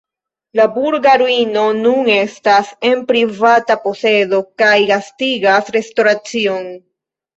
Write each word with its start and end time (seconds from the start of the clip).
La 0.59 0.63
burga 0.77 1.11
ruino 1.21 1.65
nun 1.81 2.09
estas 2.15 2.71
en 2.91 3.03
privata 3.11 3.77
posedo 3.85 4.41
kaj 4.63 4.73
gastigas 4.93 5.71
restoracion. 5.77 6.67